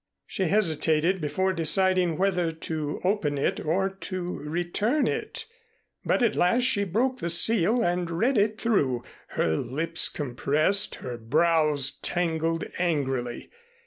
[0.25, 5.45] She hesitated before deciding whether to open it or to return it,
[6.03, 9.03] but at last she broke the seal and read it through,
[9.37, 13.51] her lips compressed, her brows tangled angrily.